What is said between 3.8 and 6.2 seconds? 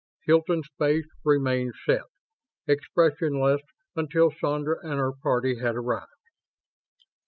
until Sandra and her party had arrived.